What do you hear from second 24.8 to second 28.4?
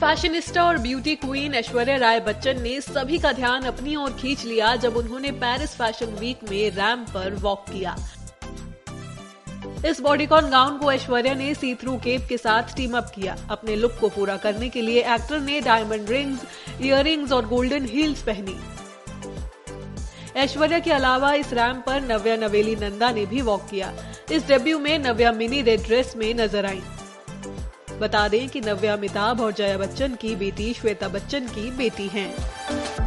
नव्या mini red dress में नज़र आई। बता